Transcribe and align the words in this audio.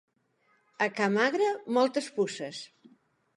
A 0.85 0.87
ca 0.99 1.07
magre, 1.17 1.47
moltes 1.77 2.07
puces. 2.17 2.57